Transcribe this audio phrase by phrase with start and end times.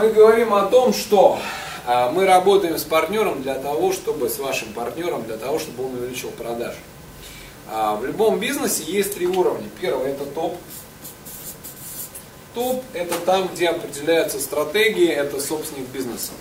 [0.00, 1.38] Мы говорим о том, что
[1.84, 5.92] а, мы работаем с партнером для того, чтобы, с вашим партнером, для того, чтобы он
[5.92, 6.78] увеличил продажи.
[7.68, 9.68] А, в любом бизнесе есть три уровня.
[9.78, 10.56] Первый это топ.
[12.54, 16.32] Топ это там, где определяется стратегия, это собственник бизнеса.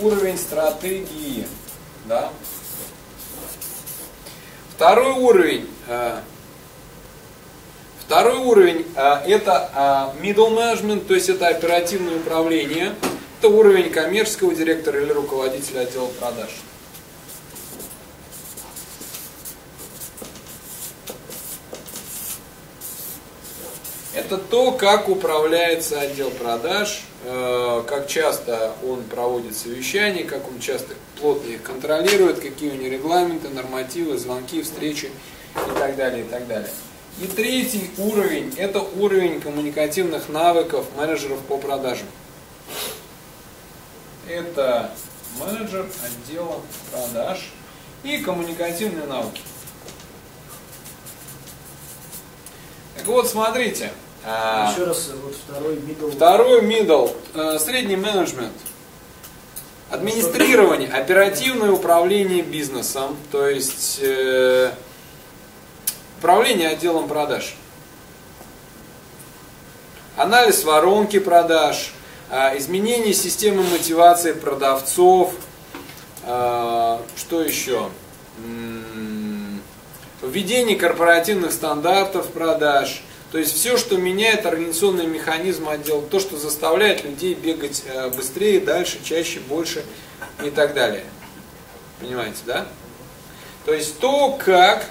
[0.00, 1.46] Уровень стратегии.
[2.06, 2.32] Да?
[4.74, 5.68] Второй уровень.
[8.12, 12.94] Второй уровень э, это э, middle management, то есть это оперативное управление.
[13.38, 16.50] Это уровень коммерческого директора или руководителя отдела продаж.
[24.12, 30.96] Это то, как управляется отдел продаж, э, как часто он проводит совещания, как он часто
[31.18, 36.46] плотно их контролирует, какие у него регламенты, нормативы, звонки, встречи и так далее, и так
[36.46, 36.68] далее.
[37.20, 42.06] И третий уровень– это уровень коммуникативных навыков менеджеров по продажам.
[44.28, 44.90] Это
[45.38, 47.50] менеджер отдела продаж
[48.02, 49.42] и коммуникативные навыки.
[52.96, 53.92] Так вот, смотрите.
[54.24, 56.12] А, Еще раз, вот второй middle.
[56.12, 58.52] Второй middle, э, средний менеджмент.
[59.90, 64.72] Администрирование, оперативное управление бизнесом, то есть э,
[66.22, 67.56] управление отделом продаж.
[70.16, 71.92] Анализ воронки продаж,
[72.30, 75.34] э, изменение системы мотивации продавцов,
[76.24, 77.88] э, что еще?
[80.22, 87.02] введение корпоративных стандартов продаж, то есть все, что меняет организационный механизм отдела, то, что заставляет
[87.04, 89.84] людей бегать э, быстрее, дальше, чаще, больше
[90.44, 91.02] и так далее.
[92.00, 92.66] Понимаете, да?
[93.66, 94.86] То есть то, как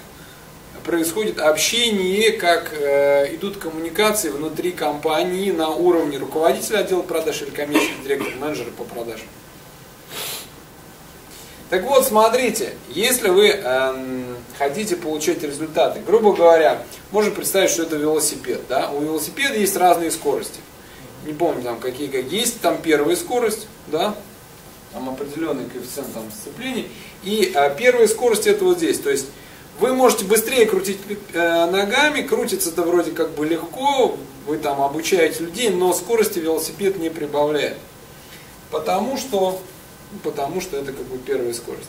[0.83, 8.03] происходит общение, как э, идут коммуникации внутри компании на уровне руководителя отдела продаж или коммерческого
[8.03, 9.27] директора, менеджера по продажам.
[11.69, 17.95] Так вот, смотрите, если вы эм, хотите получать результаты, грубо говоря, можно представить, что это
[17.95, 18.59] велосипед.
[18.67, 18.89] Да?
[18.91, 20.59] У велосипеда есть разные скорости.
[21.25, 22.41] Не помню там какие, какие.
[22.41, 24.15] Есть там первая скорость, да?
[24.91, 26.87] там определенный коэффициент там, сцепления.
[27.23, 28.99] И э, первая скорость это вот здесь.
[28.99, 29.27] То есть
[29.79, 30.99] вы можете быстрее крутить
[31.33, 36.97] э, ногами, крутится это вроде как бы легко, вы там обучаете людей, но скорости велосипед
[36.97, 37.77] не прибавляет.
[38.69, 39.61] Потому что
[40.23, 41.87] потому что это как бы первая скорость.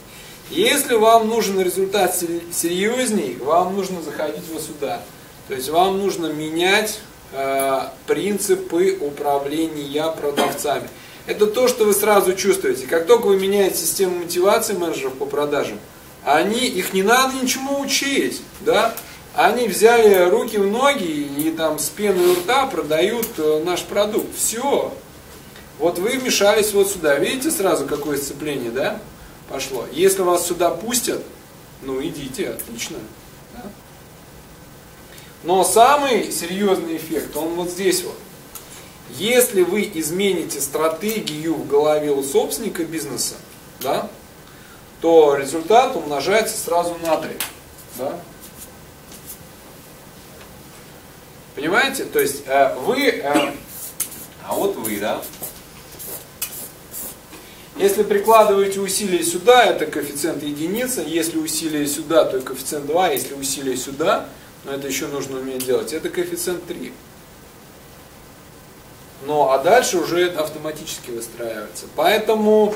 [0.51, 2.15] Если вам нужен результат
[2.53, 5.03] серьезней, вам нужно заходить вот сюда.
[5.49, 7.01] То есть вам нужно менять
[7.33, 10.89] э, принципы управления продавцами.
[11.27, 12.87] Это то, что вы сразу чувствуете.
[12.87, 15.79] Как только вы меняете систему мотивации менеджеров по продажам,
[16.25, 18.95] они, их не надо ничему учить, да?
[19.35, 24.37] Они взяли руки в ноги и там с пеной у рта продают э, наш продукт.
[24.37, 24.93] Все,
[25.79, 27.17] вот вы вмешались вот сюда.
[27.17, 29.01] Видите сразу, какое сцепление, да?
[29.49, 29.87] Пошло.
[29.91, 31.23] Если вас сюда пустят,
[31.83, 32.99] ну идите, отлично.
[33.55, 33.63] Да?
[35.43, 38.17] Но самый серьезный эффект, он вот здесь вот.
[39.19, 43.35] Если вы измените стратегию в голове у собственника бизнеса,
[43.81, 44.09] да,
[45.03, 47.31] то результат умножается сразу на 3.
[47.99, 48.19] Да?
[51.55, 52.05] Понимаете?
[52.05, 53.53] То есть э, вы, э,
[54.47, 55.21] а вот вы, да,
[57.77, 61.03] если прикладываете усилие сюда, это коэффициент единица.
[61.03, 63.09] Если усилие сюда, то коэффициент 2.
[63.09, 64.29] Если усилие сюда,
[64.65, 66.93] но это еще нужно уметь делать, это коэффициент 3.
[69.27, 71.87] Ну, а дальше уже это автоматически выстраивается.
[71.97, 72.75] Поэтому,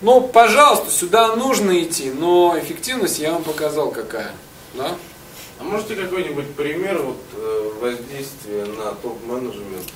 [0.00, 4.32] ну, пожалуйста, сюда нужно идти, но эффективность я вам показал какая.
[4.74, 4.96] Да?
[5.58, 9.86] А можете какой-нибудь пример вот, э, воздействия на топ-менеджмент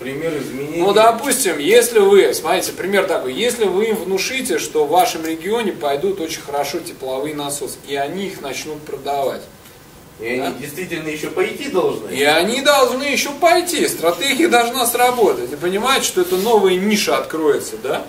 [0.00, 0.78] пример изменений.
[0.78, 5.72] Ну, допустим, если вы, смотрите, пример такой, если вы им внушите, что в вашем регионе
[5.72, 9.42] пойдут очень хорошо тепловые насосы, и они их начнут продавать.
[10.18, 10.48] И да?
[10.48, 12.10] они действительно еще пойти должны.
[12.10, 13.86] И они должны еще пойти.
[13.88, 15.52] Стратегия должна сработать.
[15.52, 18.04] И понимаете, что это новая ниша откроется, да?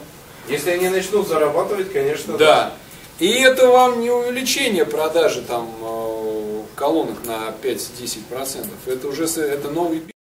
[0.51, 2.73] Если они начнут зарабатывать, конечно, да.
[3.19, 8.67] И это вам не увеличение продажи там э, колонок на 5-10%.
[8.85, 10.01] Это уже это новый